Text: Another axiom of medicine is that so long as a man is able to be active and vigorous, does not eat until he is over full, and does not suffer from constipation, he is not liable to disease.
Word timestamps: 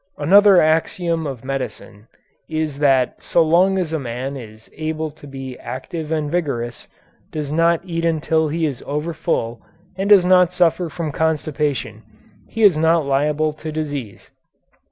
Another 0.17 0.59
axiom 0.59 1.27
of 1.27 1.45
medicine 1.45 2.07
is 2.49 2.79
that 2.79 3.21
so 3.21 3.43
long 3.43 3.77
as 3.77 3.93
a 3.93 3.99
man 3.99 4.35
is 4.35 4.67
able 4.75 5.11
to 5.11 5.27
be 5.27 5.59
active 5.59 6.11
and 6.11 6.31
vigorous, 6.31 6.87
does 7.31 7.51
not 7.51 7.81
eat 7.83 8.03
until 8.03 8.47
he 8.47 8.65
is 8.65 8.83
over 8.87 9.13
full, 9.13 9.61
and 9.95 10.09
does 10.09 10.25
not 10.25 10.51
suffer 10.53 10.89
from 10.89 11.11
constipation, 11.11 12.01
he 12.49 12.63
is 12.63 12.79
not 12.79 13.05
liable 13.05 13.53
to 13.53 13.71
disease. 13.71 14.31